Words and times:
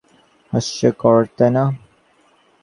হাস্যকর, 0.53 1.17
তাইনা? 1.37 1.63